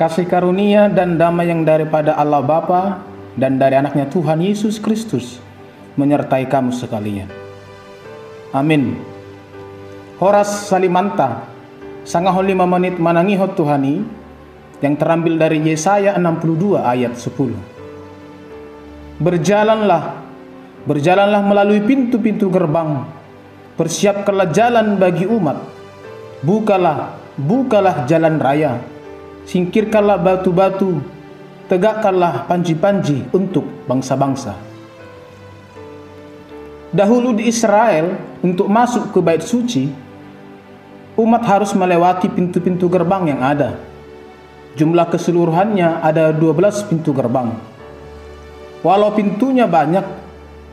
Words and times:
kasih 0.00 0.24
karunia 0.24 0.88
dan 0.88 1.20
damai 1.20 1.52
yang 1.52 1.60
daripada 1.60 2.16
Allah 2.16 2.40
Bapa 2.40 3.04
dan 3.36 3.60
dari 3.60 3.76
anaknya 3.76 4.08
Tuhan 4.08 4.40
Yesus 4.40 4.80
Kristus 4.80 5.44
menyertai 6.00 6.48
kamu 6.48 6.72
sekalian. 6.72 7.28
Amin. 8.56 8.96
Horas 10.16 10.72
Salimanta, 10.72 11.44
sangat 12.08 12.32
lima 12.48 12.64
menit 12.64 12.96
manangihot 12.96 13.52
Tuhani, 13.52 14.00
yang 14.80 14.96
terambil 14.96 15.36
dari 15.36 15.60
Yesaya 15.60 16.16
62 16.16 16.80
ayat 16.80 17.20
10. 17.20 19.20
Berjalanlah, 19.20 20.16
berjalanlah 20.88 21.44
melalui 21.44 21.84
pintu-pintu 21.84 22.48
gerbang, 22.48 23.04
persiapkanlah 23.76 24.48
jalan 24.48 24.96
bagi 24.96 25.28
umat, 25.28 25.60
bukalah, 26.40 27.20
bukalah 27.36 28.08
jalan 28.08 28.40
raya, 28.40 28.80
singkirkanlah 29.50 30.22
batu-batu, 30.22 31.02
tegakkanlah 31.66 32.46
panji-panji 32.46 33.26
untuk 33.34 33.66
bangsa-bangsa. 33.90 34.54
Dahulu 36.94 37.34
di 37.34 37.50
Israel, 37.50 38.14
untuk 38.46 38.70
masuk 38.70 39.10
ke 39.10 39.18
bait 39.18 39.42
suci, 39.42 39.90
umat 41.18 41.42
harus 41.42 41.74
melewati 41.74 42.30
pintu-pintu 42.30 42.86
gerbang 42.86 43.34
yang 43.34 43.42
ada. 43.42 43.74
Jumlah 44.78 45.10
keseluruhannya 45.10 45.98
ada 45.98 46.30
12 46.30 46.86
pintu 46.86 47.10
gerbang. 47.10 47.50
Walau 48.86 49.10
pintunya 49.18 49.66
banyak 49.66 50.06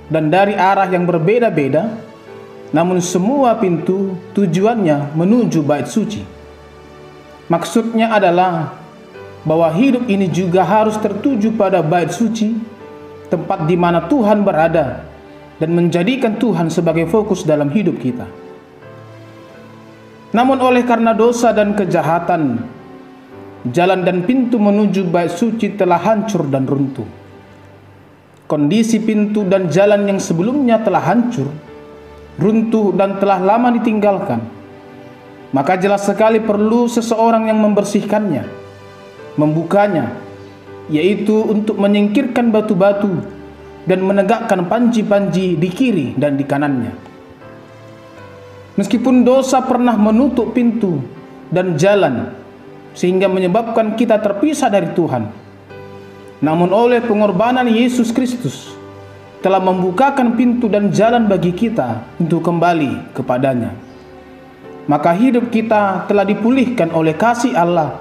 dan 0.07 0.29
dari 0.29 0.53
arah 0.53 0.85
yang 0.85 1.09
berbeda-beda, 1.09 1.97
namun 2.69 3.01
semua 3.01 3.57
pintu 3.57 4.13
tujuannya 4.37 5.17
menuju 5.17 5.65
bait 5.65 5.89
suci. 5.89 6.36
Maksudnya 7.47 8.11
adalah 8.11 8.75
bahwa 9.47 9.71
hidup 9.71 10.03
ini 10.11 10.27
juga 10.27 10.67
harus 10.67 10.99
tertuju 10.99 11.55
pada 11.55 11.79
bait 11.79 12.11
suci, 12.11 12.59
tempat 13.31 13.63
di 13.63 13.79
mana 13.79 14.03
Tuhan 14.11 14.43
berada 14.43 15.07
dan 15.55 15.71
menjadikan 15.71 16.35
Tuhan 16.35 16.67
sebagai 16.67 17.07
fokus 17.07 17.47
dalam 17.47 17.71
hidup 17.71 17.95
kita. 18.03 18.27
Namun 20.35 20.59
oleh 20.59 20.83
karena 20.83 21.15
dosa 21.15 21.55
dan 21.55 21.71
kejahatan, 21.71 22.59
jalan 23.71 24.03
dan 24.03 24.27
pintu 24.27 24.59
menuju 24.59 25.07
bait 25.07 25.31
suci 25.31 25.79
telah 25.79 26.03
hancur 26.03 26.43
dan 26.51 26.67
runtuh. 26.67 27.07
Kondisi 28.47 28.99
pintu 28.99 29.47
dan 29.47 29.71
jalan 29.71 30.07
yang 30.07 30.19
sebelumnya 30.19 30.83
telah 30.83 31.03
hancur, 31.03 31.47
runtuh 32.39 32.91
dan 32.95 33.19
telah 33.19 33.39
lama 33.39 33.71
ditinggalkan. 33.75 34.56
Maka 35.55 35.79
jelas 35.79 36.03
sekali 36.03 36.43
perlu 36.43 36.91
seseorang 36.91 37.47
yang 37.47 37.63
membersihkannya, 37.63 38.43
membukanya, 39.39 40.11
yaitu 40.91 41.39
untuk 41.39 41.79
menyingkirkan 41.79 42.51
batu-batu 42.51 43.23
dan 43.87 44.03
menegakkan 44.03 44.67
panji-panji 44.67 45.55
di 45.55 45.69
kiri 45.71 46.07
dan 46.19 46.35
di 46.35 46.43
kanannya. 46.43 46.91
Meskipun 48.75 49.23
dosa 49.23 49.63
pernah 49.63 49.95
menutup 49.95 50.51
pintu 50.51 50.99
dan 51.47 51.79
jalan 51.79 52.35
sehingga 52.91 53.31
menyebabkan 53.31 53.95
kita 53.95 54.19
terpisah 54.19 54.67
dari 54.67 54.91
Tuhan, 54.91 55.31
namun 56.43 56.69
oleh 56.75 56.99
pengorbanan 56.99 57.65
Yesus 57.71 58.11
Kristus 58.11 58.75
telah 59.39 59.63
membukakan 59.63 60.35
pintu 60.35 60.67
dan 60.67 60.91
jalan 60.91 61.25
bagi 61.25 61.55
kita 61.55 62.03
untuk 62.19 62.43
kembali 62.43 63.15
kepadanya. 63.15 63.86
Maka 64.87 65.11
hidup 65.11 65.51
kita 65.51 66.07
telah 66.07 66.23
dipulihkan 66.23 66.95
oleh 66.95 67.11
kasih 67.11 67.51
Allah 67.51 67.99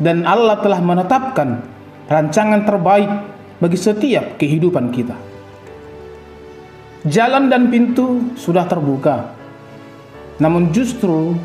dan 0.00 0.24
Allah 0.24 0.56
telah 0.64 0.80
menetapkan 0.80 1.60
rancangan 2.08 2.64
terbaik 2.64 3.12
bagi 3.60 3.76
setiap 3.78 4.40
kehidupan 4.40 4.88
kita. 4.88 5.16
Jalan 7.04 7.52
dan 7.52 7.68
pintu 7.68 8.34
sudah 8.40 8.64
terbuka. 8.64 9.36
Namun 10.40 10.72
justru 10.72 11.36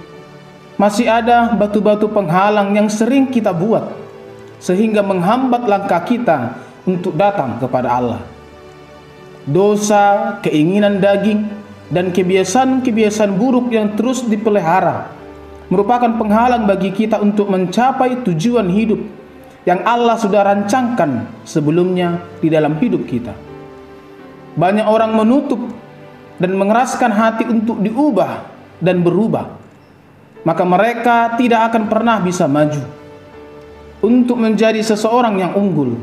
masih 0.80 1.12
ada 1.12 1.54
batu-batu 1.54 2.10
penghalang 2.10 2.74
yang 2.74 2.88
sering 2.90 3.30
kita 3.30 3.54
buat 3.54 3.84
sehingga 4.64 5.04
menghambat 5.04 5.68
langkah 5.68 6.02
kita 6.08 6.56
untuk 6.88 7.14
datang 7.20 7.60
kepada 7.60 7.90
Allah. 8.00 8.22
Dosa, 9.44 10.40
keinginan 10.40 11.04
daging, 11.04 11.44
dan 11.92 12.14
kebiasaan-kebiasaan 12.14 13.36
buruk 13.36 13.74
yang 13.74 13.98
terus 13.98 14.24
dipelihara 14.24 15.12
merupakan 15.68 16.12
penghalang 16.20 16.70
bagi 16.70 16.94
kita 16.94 17.18
untuk 17.20 17.50
mencapai 17.50 18.22
tujuan 18.24 18.70
hidup 18.70 19.02
yang 19.64 19.82
Allah 19.88 20.20
sudah 20.20 20.44
rancangkan 20.44 21.44
sebelumnya 21.48 22.20
di 22.44 22.52
dalam 22.52 22.76
hidup 22.78 23.08
kita. 23.08 23.34
Banyak 24.54 24.86
orang 24.86 25.18
menutup 25.18 25.60
dan 26.38 26.54
mengeraskan 26.54 27.10
hati 27.10 27.44
untuk 27.48 27.80
diubah 27.80 28.46
dan 28.84 29.02
berubah, 29.02 29.50
maka 30.44 30.64
mereka 30.68 31.40
tidak 31.40 31.74
akan 31.74 31.90
pernah 31.90 32.20
bisa 32.22 32.46
maju 32.46 32.84
untuk 34.04 34.36
menjadi 34.36 34.84
seseorang 34.84 35.40
yang 35.40 35.56
unggul, 35.56 35.96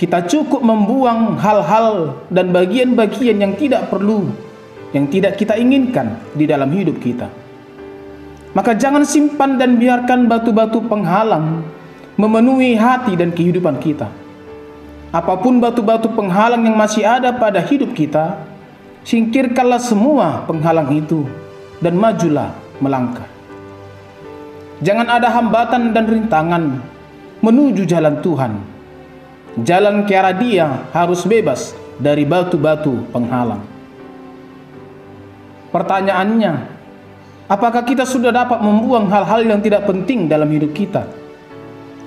kita 0.00 0.24
cukup 0.24 0.64
membuang 0.64 1.36
hal-hal 1.36 2.16
dan 2.32 2.48
bagian-bagian 2.48 3.36
yang 3.36 3.52
tidak 3.60 3.92
perlu, 3.92 4.32
yang 4.90 5.06
tidak 5.06 5.38
kita 5.38 5.54
inginkan 5.54 6.18
di 6.34 6.44
dalam 6.46 6.70
hidup 6.70 6.98
kita. 6.98 7.30
Maka 8.50 8.74
jangan 8.74 9.06
simpan 9.06 9.54
dan 9.54 9.78
biarkan 9.78 10.26
batu-batu 10.26 10.82
penghalang 10.90 11.62
memenuhi 12.18 12.74
hati 12.74 13.14
dan 13.14 13.30
kehidupan 13.30 13.78
kita. 13.78 14.10
Apa 15.10 15.38
pun 15.38 15.62
batu-batu 15.62 16.10
penghalang 16.10 16.66
yang 16.66 16.74
masih 16.74 17.06
ada 17.06 17.30
pada 17.34 17.62
hidup 17.62 17.94
kita, 17.94 18.42
singkirkanlah 19.06 19.78
semua 19.78 20.42
penghalang 20.46 20.90
itu 20.94 21.26
dan 21.78 21.94
majulah 21.94 22.54
melangkah. 22.82 23.26
Jangan 24.82 25.06
ada 25.06 25.28
hambatan 25.30 25.92
dan 25.94 26.04
rintangan 26.08 26.64
menuju 27.42 27.86
jalan 27.86 28.18
Tuhan. 28.22 28.52
Jalan 29.66 30.06
ke 30.06 30.14
arah 30.14 30.34
dia 30.34 30.86
harus 30.94 31.26
bebas 31.26 31.74
dari 31.98 32.22
batu-batu 32.22 33.02
penghalang. 33.10 33.79
Pertanyaannya, 35.70 36.52
apakah 37.46 37.86
kita 37.86 38.02
sudah 38.02 38.34
dapat 38.34 38.58
membuang 38.58 39.06
hal-hal 39.06 39.46
yang 39.46 39.62
tidak 39.62 39.86
penting 39.86 40.26
dalam 40.26 40.50
hidup 40.50 40.74
kita? 40.74 41.06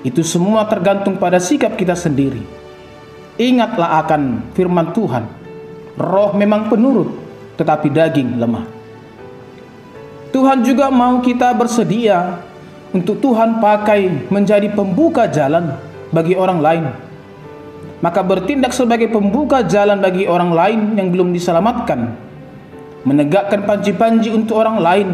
Itu 0.04 0.20
semua 0.20 0.68
tergantung 0.68 1.16
pada 1.16 1.40
sikap 1.40 1.80
kita 1.80 1.96
sendiri. 1.96 2.44
Ingatlah 3.40 4.04
akan 4.04 4.52
firman 4.52 4.92
Tuhan. 4.92 5.24
Roh 5.96 6.36
memang 6.36 6.68
penurut, 6.68 7.08
tetapi 7.56 7.88
daging 7.88 8.36
lemah. 8.36 8.68
Tuhan 10.28 10.60
juga 10.66 10.90
mau 10.90 11.22
kita 11.24 11.54
bersedia 11.56 12.42
untuk 12.92 13.22
Tuhan 13.22 13.64
pakai 13.64 14.28
menjadi 14.28 14.66
pembuka 14.76 15.24
jalan 15.30 15.78
bagi 16.12 16.36
orang 16.36 16.60
lain. 16.60 16.84
Maka 18.04 18.20
bertindak 18.20 18.76
sebagai 18.76 19.08
pembuka 19.08 19.64
jalan 19.64 20.02
bagi 20.04 20.28
orang 20.28 20.52
lain 20.52 20.80
yang 21.00 21.08
belum 21.08 21.32
diselamatkan. 21.32 22.12
Menegakkan 23.04 23.68
panji-panji 23.68 24.32
untuk 24.32 24.60
orang 24.60 24.80
lain. 24.80 25.08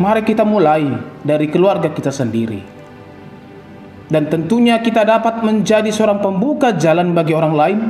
Mari 0.00 0.24
kita 0.24 0.48
mulai 0.48 0.88
dari 1.20 1.46
keluarga 1.52 1.92
kita 1.92 2.08
sendiri. 2.08 2.64
Dan 4.10 4.26
tentunya 4.26 4.80
kita 4.80 5.04
dapat 5.04 5.44
menjadi 5.44 5.92
seorang 5.92 6.24
pembuka 6.24 6.72
jalan 6.72 7.12
bagi 7.12 7.36
orang 7.36 7.54
lain. 7.54 7.80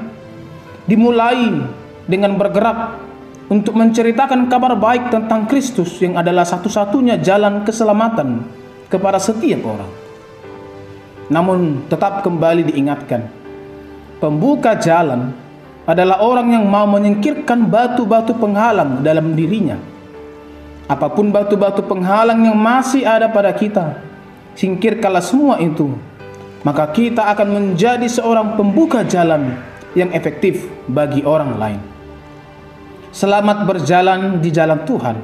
Dimulai 0.91 1.55
dengan 2.11 2.35
bergerak 2.35 2.99
untuk 3.51 3.75
menceritakan 3.79 4.47
kabar 4.47 4.79
baik 4.79 5.11
tentang 5.11 5.47
Kristus 5.47 5.99
yang 5.99 6.19
adalah 6.19 6.47
satu-satunya 6.47 7.19
jalan 7.23 7.63
keselamatan 7.67 8.47
kepada 8.87 9.19
setiap 9.19 9.67
orang. 9.67 9.91
Namun 11.31 11.87
tetap 11.87 12.27
kembali 12.27 12.75
diingatkan, 12.75 13.27
pembuka 14.19 14.75
jalan 14.75 15.31
adalah 15.91 16.23
orang 16.23 16.55
yang 16.55 16.71
mau 16.71 16.87
menyingkirkan 16.87 17.67
batu-batu 17.67 18.39
penghalang 18.39 19.03
dalam 19.03 19.35
dirinya. 19.35 19.75
Apa 20.87 21.11
pun 21.11 21.35
batu-batu 21.35 21.83
penghalang 21.83 22.47
yang 22.47 22.55
masih 22.55 23.03
ada 23.03 23.27
pada 23.27 23.51
kita, 23.51 23.99
singkirkanlah 24.55 25.23
semua 25.23 25.59
itu, 25.59 25.91
maka 26.63 26.87
kita 26.95 27.27
akan 27.35 27.49
menjadi 27.51 28.07
seorang 28.07 28.55
pembuka 28.55 29.03
jalan 29.03 29.59
yang 29.99 30.15
efektif 30.15 30.71
bagi 30.87 31.27
orang 31.27 31.59
lain. 31.59 31.81
Selamat 33.11 33.67
berjalan 33.67 34.39
di 34.39 34.55
jalan 34.55 34.87
Tuhan 34.87 35.19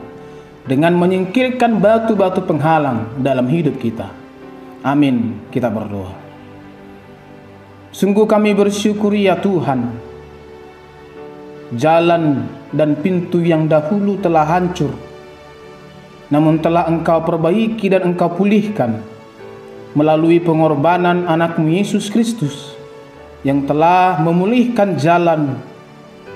dengan 0.67 0.99
menyingkirkan 0.99 1.79
batu-batu 1.79 2.43
penghalang 2.43 3.23
dalam 3.23 3.47
hidup 3.47 3.79
kita. 3.79 4.11
Amin. 4.83 5.47
Kita 5.55 5.71
berdoa. 5.71 6.15
Sungguh 7.95 8.27
kami 8.27 8.53
bersyukur 8.53 9.15
ya 9.15 9.39
Tuhan. 9.39 10.06
Jalan 11.75 12.47
dan 12.71 12.95
pintu 13.01 13.43
yang 13.43 13.67
dahulu 13.67 14.21
telah 14.23 14.47
hancur. 14.47 14.95
Namun 16.31 16.63
telah 16.63 16.87
engkau 16.87 17.23
perbaiki 17.27 17.91
dan 17.91 18.15
engkau 18.15 18.31
pulihkan. 18.31 19.03
melalui 19.97 20.37
pengorbanan 20.45 21.25
anakmu 21.25 21.73
Yesus 21.73 22.13
Kristus 22.13 22.77
yang 23.41 23.65
telah 23.65 24.21
memulihkan 24.21 25.01
jalan 25.01 25.57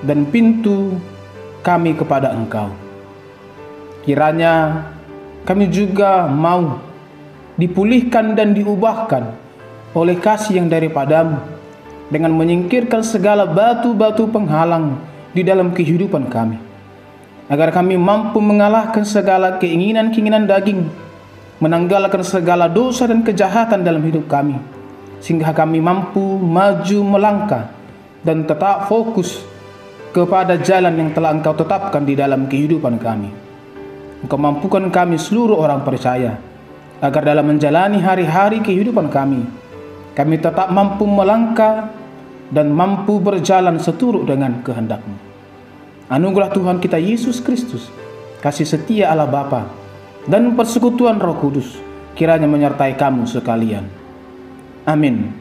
dan 0.01 0.25
pintu 0.25 0.97
kami 1.61 1.93
kepada 1.93 2.33
Engkau. 2.33 2.73
Kiranya 4.01 4.81
kami 5.45 5.69
juga 5.69 6.25
mau 6.25 6.81
dipulihkan 7.53 8.33
dan 8.33 8.57
diubahkan 8.57 9.29
oleh 9.93 10.17
kasih 10.17 10.57
yang 10.57 10.65
daripadamu 10.65 11.37
dengan 12.09 12.33
menyingkirkan 12.33 13.05
segala 13.05 13.45
batu-batu 13.45 14.25
penghalang 14.25 14.97
di 15.31 15.41
dalam 15.43 15.71
kehidupan 15.71 16.27
kami. 16.27 16.59
Agar 17.51 17.75
kami 17.75 17.99
mampu 17.99 18.39
mengalahkan 18.39 19.03
segala 19.03 19.59
keinginan-keinginan 19.59 20.47
daging 20.47 20.87
menanggalkan 21.61 22.25
segala 22.25 22.65
dosa 22.65 23.05
dan 23.05 23.21
kejahatan 23.21 23.85
dalam 23.85 24.01
hidup 24.01 24.25
kami, 24.25 24.57
sehingga 25.21 25.53
kami 25.53 25.77
mampu 25.77 26.41
maju 26.41 26.99
melangkah 27.05 27.69
dan 28.25 28.49
tetap 28.49 28.89
fokus 28.89 29.45
kepada 30.09 30.57
jalan 30.57 30.97
yang 30.97 31.09
telah 31.13 31.31
Engkau 31.37 31.53
tetapkan 31.53 32.01
di 32.01 32.17
dalam 32.17 32.49
kehidupan 32.49 32.97
kami. 32.97 33.29
Engkau 34.25 34.41
mampukan 34.41 34.89
kami 34.89 35.21
seluruh 35.21 35.61
orang 35.61 35.85
percaya, 35.85 36.41
agar 36.97 37.21
dalam 37.21 37.45
menjalani 37.45 38.01
hari-hari 38.01 38.65
kehidupan 38.65 39.13
kami, 39.13 39.45
kami 40.17 40.41
tetap 40.41 40.73
mampu 40.73 41.05
melangkah 41.05 41.93
dan 42.51 42.69
mampu 42.69 43.17
berjalan 43.17 43.79
seturut 43.79 44.27
dengan 44.27 44.59
kehendak-Mu. 44.61 45.17
Anugerah 46.11 46.51
Tuhan 46.51 46.77
kita 46.83 46.99
Yesus 46.99 47.39
Kristus, 47.39 47.87
kasih 48.43 48.67
setia 48.67 49.09
Allah 49.09 49.31
Bapa, 49.31 49.71
dan 50.27 50.53
persekutuan 50.53 51.17
Roh 51.17 51.39
Kudus 51.39 51.79
kiranya 52.13 52.45
menyertai 52.45 52.99
kamu 52.99 53.25
sekalian. 53.25 53.87
Amin. 54.83 55.40